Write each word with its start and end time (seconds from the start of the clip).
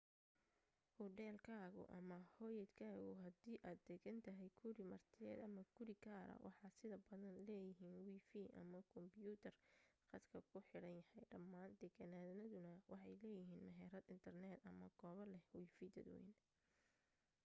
hudheelkaagu 0.99 1.83
ama 1.97 2.15
hoyaadkaagu 2.37 3.11
hadii 3.23 3.57
aad 3.71 3.79
degan 3.89 4.17
tahay 4.27 4.49
guri 4.61 4.83
martiyeed 4.91 5.39
ama 5.47 5.61
guri 5.75 5.95
gaara 6.05 6.35
waxa 6.47 6.71
sida 6.77 6.97
badan 7.05 7.37
leeyihiin 7.49 7.99
wifi 8.07 8.43
ama 8.61 8.79
kumbiyuutar 8.91 9.55
khadka 10.09 10.37
ku 10.49 10.57
xiran 10.69 10.97
yahay 10.99 11.23
dhammaan 11.31 11.77
deegaanaduna 11.79 12.63
waxay 12.71 13.15
leeyihiin 13.23 13.75
meherad 13.81 14.05
internet 14.15 14.59
ama 14.69 14.85
goobo 14.99 15.23
leh 15.33 15.43
wifi 15.57 15.85
dadwayne 15.95 16.33